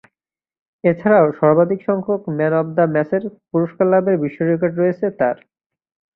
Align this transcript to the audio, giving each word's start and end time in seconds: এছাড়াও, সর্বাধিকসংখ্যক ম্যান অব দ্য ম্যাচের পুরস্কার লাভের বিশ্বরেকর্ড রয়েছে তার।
এছাড়াও, 0.83 1.27
সর্বাধিকসংখ্যক 1.39 2.21
ম্যান 2.37 2.53
অব 2.59 2.67
দ্য 2.77 2.85
ম্যাচের 2.93 3.23
পুরস্কার 3.49 3.85
লাভের 3.91 4.15
বিশ্বরেকর্ড 4.23 4.73
রয়েছে 4.77 5.05
তার। 5.19 5.37